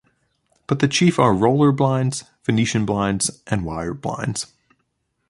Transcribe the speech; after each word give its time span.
But 0.65 0.79
the 0.79 0.87
chief 0.87 1.19
are 1.19 1.31
roller 1.31 1.71
blinds, 1.71 2.23
Venetian 2.43 2.87
blinds, 2.87 3.43
and 3.45 3.63
wire 3.63 3.93
blinds. 3.93 4.47